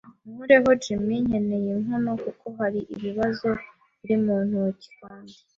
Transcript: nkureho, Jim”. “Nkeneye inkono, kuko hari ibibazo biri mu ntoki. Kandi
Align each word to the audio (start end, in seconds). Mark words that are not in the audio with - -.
nkureho, 0.29 0.69
Jim”. 0.83 1.01
“Nkeneye 1.25 1.69
inkono, 1.75 2.11
kuko 2.23 2.45
hari 2.57 2.79
ibibazo 2.95 3.47
biri 3.99 4.15
mu 4.23 4.35
ntoki. 4.47 4.89
Kandi 4.99 5.35